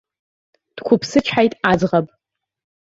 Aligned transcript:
Дқәыԥсычҳаит 0.75 1.53
аӡӷаб. 1.71 2.05